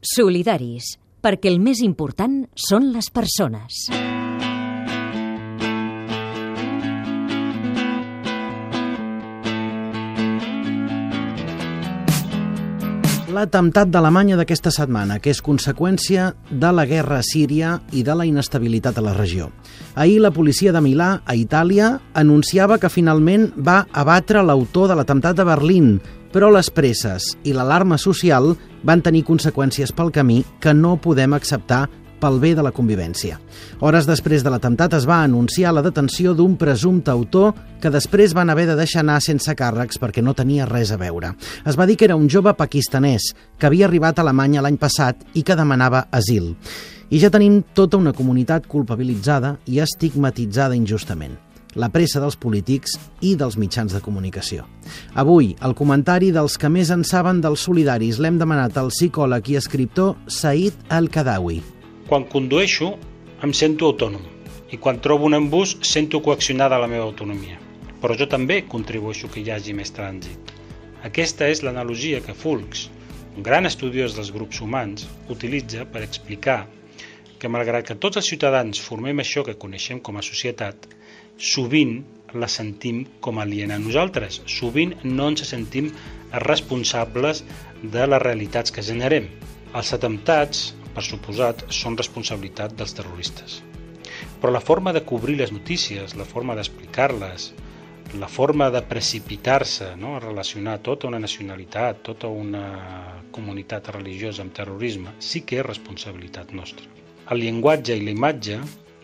Solidaris, 0.00 0.94
perquè 1.20 1.50
el 1.52 1.58
més 1.60 1.82
important 1.84 2.46
són 2.56 2.86
les 2.94 3.10
persones. 3.12 3.90
L'atemptat 13.30 13.90
d'Alemanya 13.92 14.38
d'aquesta 14.40 14.72
setmana, 14.72 15.18
que 15.20 15.30
és 15.30 15.42
conseqüència 15.44 16.30
de 16.50 16.70
la 16.72 16.86
guerra 16.88 17.20
a 17.20 17.26
Síria 17.26 17.76
i 17.92 18.00
de 18.02 18.16
la 18.16 18.24
inestabilitat 18.26 18.96
a 18.98 19.04
la 19.04 19.12
regió. 19.14 19.50
Ahir 19.94 20.18
la 20.24 20.32
policia 20.32 20.72
de 20.72 20.80
Milà, 20.80 21.10
a 21.28 21.36
Itàlia, 21.36 21.92
anunciava 22.16 22.80
que 22.80 22.88
finalment 22.88 23.50
va 23.54 23.84
abatre 23.92 24.42
l'autor 24.42 24.88
de 24.88 24.96
l'atemptat 24.96 25.36
de 25.36 25.46
Berlín, 25.46 25.92
però 26.32 26.50
les 26.52 26.70
presses 26.70 27.32
i 27.44 27.54
l'alarma 27.54 27.98
social 27.98 28.54
van 28.86 29.02
tenir 29.02 29.26
conseqüències 29.28 29.92
pel 29.96 30.12
camí 30.14 30.42
que 30.60 30.74
no 30.74 30.96
podem 31.02 31.34
acceptar 31.36 31.86
pel 32.20 32.38
bé 32.38 32.52
de 32.54 32.62
la 32.62 32.72
convivència. 32.76 33.38
Hores 33.80 34.06
després 34.06 34.44
de 34.44 34.52
l'atemptat 34.52 34.94
es 34.98 35.06
va 35.08 35.22
anunciar 35.24 35.72
la 35.72 35.82
detenció 35.82 36.34
d'un 36.36 36.56
presumpte 36.60 37.10
autor 37.10 37.54
que 37.80 37.90
després 37.90 38.36
van 38.36 38.52
haver 38.52 38.68
de 38.68 38.76
deixar 38.78 39.00
anar 39.02 39.18
sense 39.24 39.54
càrrecs 39.56 39.98
perquè 39.98 40.22
no 40.22 40.36
tenia 40.36 40.68
res 40.68 40.92
a 40.92 41.00
veure. 41.00 41.32
Es 41.64 41.80
va 41.80 41.88
dir 41.88 41.96
que 41.96 42.06
era 42.10 42.20
un 42.20 42.28
jove 42.28 42.54
pakistanès 42.54 43.32
que 43.58 43.70
havia 43.70 43.88
arribat 43.88 44.20
a 44.20 44.26
Alemanya 44.26 44.62
l'any 44.62 44.78
passat 44.78 45.24
i 45.34 45.42
que 45.42 45.56
demanava 45.56 46.06
asil. 46.12 46.54
I 47.10 47.18
ja 47.18 47.32
tenim 47.32 47.62
tota 47.74 47.98
una 47.98 48.12
comunitat 48.14 48.68
culpabilitzada 48.70 49.56
i 49.66 49.80
estigmatitzada 49.82 50.76
injustament 50.78 51.49
la 51.74 51.90
pressa 51.92 52.20
dels 52.22 52.36
polítics 52.40 52.96
i 53.20 53.34
dels 53.38 53.56
mitjans 53.60 53.94
de 53.94 54.00
comunicació. 54.02 54.66
Avui, 55.14 55.54
el 55.62 55.74
comentari 55.78 56.30
dels 56.34 56.56
que 56.58 56.70
més 56.72 56.90
en 56.90 57.04
saben 57.06 57.40
dels 57.44 57.66
solidaris 57.66 58.18
l'hem 58.18 58.38
demanat 58.40 58.78
al 58.78 58.90
psicòleg 58.90 59.52
i 59.52 59.58
escriptor 59.60 60.16
Said 60.26 60.74
Al-Kadawi. 60.88 61.60
Quan 62.08 62.26
condueixo 62.30 62.94
em 63.42 63.54
sento 63.54 63.90
autònom 63.92 64.24
i 64.70 64.78
quan 64.78 65.00
trobo 65.02 65.26
un 65.26 65.34
embús 65.34 65.76
sento 65.86 66.20
coaccionada 66.22 66.78
la 66.78 66.88
meva 66.90 67.06
autonomia. 67.06 67.58
Però 68.00 68.16
jo 68.16 68.26
també 68.30 68.62
contribueixo 68.68 69.28
que 69.28 69.42
hi 69.42 69.50
hagi 69.50 69.74
més 69.76 69.92
trànsit. 69.92 70.54
Aquesta 71.04 71.48
és 71.50 71.62
l'analogia 71.64 72.20
que 72.24 72.36
Fulks, 72.36 72.88
un 73.36 73.44
gran 73.46 73.66
estudiós 73.66 74.14
dels 74.16 74.30
grups 74.34 74.60
humans, 74.60 75.06
utilitza 75.32 75.86
per 75.88 76.02
explicar 76.06 76.66
que 77.40 77.48
malgrat 77.48 77.86
que 77.88 77.96
tots 78.04 78.20
els 78.20 78.28
ciutadans 78.28 78.80
formem 78.84 79.22
això 79.22 79.42
que 79.46 79.56
coneixem 79.64 80.00
com 80.04 80.18
a 80.20 80.24
societat, 80.26 80.86
sovint 81.52 82.02
la 82.34 82.48
sentim 82.52 83.04
com 83.24 83.40
aliena 83.40 83.78
a 83.78 83.82
nosaltres. 83.82 84.42
Sovint 84.46 84.92
no 85.04 85.30
ens 85.32 85.46
sentim 85.48 85.88
responsables 86.44 87.42
de 87.82 88.04
les 88.06 88.22
realitats 88.22 88.74
que 88.76 88.84
generem. 88.84 89.30
Els 89.74 89.94
atemptats, 89.96 90.70
per 90.94 91.04
suposat, 91.06 91.64
són 91.72 91.96
responsabilitat 91.98 92.76
dels 92.76 92.94
terroristes. 92.98 93.60
Però 94.40 94.52
la 94.52 94.60
forma 94.60 94.92
de 94.92 95.04
cobrir 95.08 95.38
les 95.40 95.52
notícies, 95.52 96.16
la 96.20 96.28
forma 96.28 96.56
d'explicar-les, 96.58 97.50
la 98.20 98.28
forma 98.28 98.70
de 98.74 98.82
precipitar-se, 98.82 99.94
no? 99.96 100.16
a 100.16 100.22
relacionar 100.22 100.80
tota 100.82 101.08
una 101.08 101.20
nacionalitat, 101.22 102.02
tota 102.02 102.28
una 102.28 102.64
comunitat 103.30 103.92
religiosa 103.94 104.42
amb 104.42 104.54
terrorisme, 104.56 105.14
sí 105.18 105.46
que 105.46 105.60
és 105.60 105.66
responsabilitat 105.66 106.52
nostra. 106.52 106.88
El 107.30 107.44
llenguatge 107.46 107.94
i 107.94 108.00
la 108.02 108.10
imatge 108.10 108.56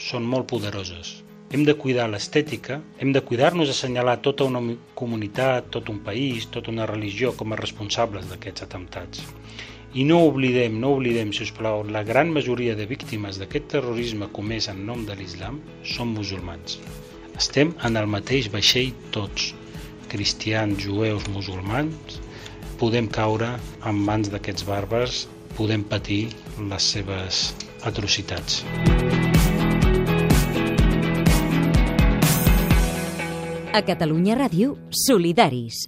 són 0.02 0.24
molt 0.26 0.48
poderoses. 0.50 1.10
Hem 1.54 1.60
de 1.66 1.74
cuidar 1.78 2.08
l'estètica, 2.10 2.80
hem 2.98 3.12
de 3.14 3.20
cuidar-nos 3.28 3.68
assenyalar 3.70 4.16
tota 4.24 4.48
una 4.50 4.62
comunitat, 4.98 5.68
tot 5.76 5.92
un 5.92 6.00
país, 6.08 6.48
tota 6.56 6.72
una 6.72 6.88
religió 6.90 7.30
com 7.38 7.54
a 7.54 7.58
responsables 7.60 8.26
d'aquests 8.26 8.64
atemptats. 8.66 9.22
I 9.94 10.08
no 10.08 10.18
oblidem, 10.26 10.80
no 10.82 10.90
oblidem, 10.96 11.30
si 11.30 11.46
us 11.46 11.54
plau, 11.54 11.84
la 11.98 12.02
gran 12.08 12.34
majoria 12.34 12.74
de 12.74 12.88
víctimes 12.90 13.38
d'aquest 13.38 13.70
terrorisme 13.76 14.26
comès 14.40 14.66
en 14.74 14.82
nom 14.90 15.06
de 15.06 15.14
l'islam 15.20 15.62
són 15.94 16.10
musulmans. 16.18 16.80
Estem 17.38 17.76
en 17.86 18.02
el 18.02 18.10
mateix 18.16 18.50
vaixell 18.56 18.90
tots, 19.14 19.52
cristians, 20.10 20.82
jueus, 20.82 21.30
musulmans, 21.30 22.18
podem 22.82 23.06
caure 23.06 23.54
en 23.86 24.04
mans 24.10 24.34
d'aquests 24.34 24.66
bàrbars, 24.66 25.28
podem 25.56 25.82
patir 25.88 26.28
les 26.70 26.90
seves 26.94 27.54
atrocitats. 27.88 28.62
A 33.76 33.82
Catalunya 33.84 34.36
Ràdio, 34.38 34.76
Solidaris, 34.88 35.86